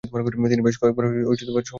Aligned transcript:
তিনি 0.51 0.63
বেশ 0.67 0.75
কয়েকবার 0.81 1.03
সংশোধন 1.27 1.51
করেন। 1.53 1.65